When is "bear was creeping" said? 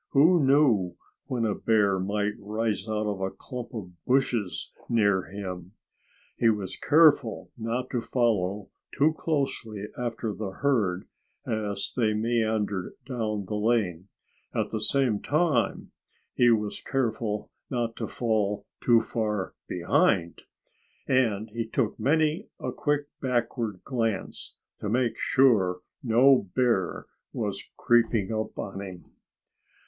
26.55-28.33